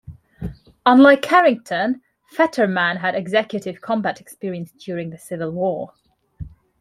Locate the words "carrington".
1.21-2.01